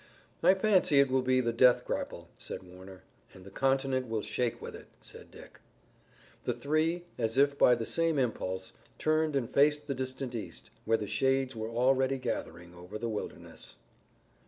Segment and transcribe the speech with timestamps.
[0.41, 3.03] "I fancy it will be the death grapple," said Warner.
[3.35, 5.59] "And the continent will shake with it," said Dick.
[6.43, 10.97] The three, as if by the same impulse, turned and faced the distant East, where
[10.97, 13.75] the shades were already gathering over the Wilderness.